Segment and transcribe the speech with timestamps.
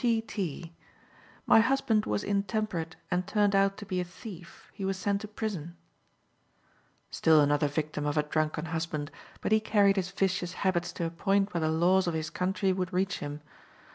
[0.01, 0.19] P.
[0.19, 0.73] T.:
[1.45, 4.71] "My husband was intemperate, and turned out to be a thief.
[4.73, 5.75] He was sent to prison."
[7.11, 9.11] Still another victim of a drunken husband,
[9.41, 12.73] but he carried his vicious habits to a point where the laws of his country
[12.73, 13.41] would reach him.